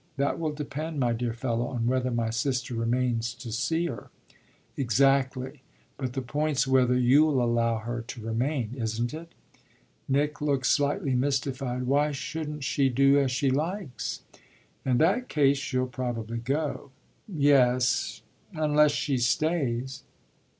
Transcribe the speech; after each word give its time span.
"That 0.17 0.39
will 0.39 0.51
depend, 0.51 0.99
my 0.99 1.13
dear 1.13 1.31
fellow, 1.31 1.67
on 1.67 1.85
whether 1.85 2.09
my 2.09 2.31
sister 2.31 2.73
remains 2.73 3.35
to 3.35 3.51
see 3.51 3.85
her." 3.85 4.09
"Exactly; 4.75 5.61
but 5.97 6.13
the 6.13 6.23
point's 6.23 6.65
whether 6.65 6.97
you'll 6.97 7.39
allow 7.39 7.77
her 7.77 8.01
to 8.01 8.25
remain, 8.25 8.73
isn't 8.75 9.13
it?" 9.13 9.31
Nick 10.09 10.41
looked 10.41 10.65
slightly 10.65 11.13
mystified. 11.13 11.83
"Why 11.83 12.11
shouldn't 12.11 12.63
she 12.63 12.89
do 12.89 13.19
as 13.19 13.31
she 13.31 13.51
likes?" 13.51 14.23
"In 14.83 14.97
that 14.97 15.29
case 15.29 15.59
she'll 15.59 15.85
probably 15.85 16.39
go." 16.39 16.89
"Yes, 17.27 18.23
unless 18.55 18.93
she 18.93 19.19
stays." 19.19 20.01